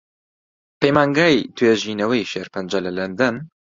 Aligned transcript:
پەیمانگای 0.79 1.37
توێژینەوەی 1.55 2.27
شێرپەنجە 2.31 2.79
لە 2.85 2.91
لەندەن 2.97 3.35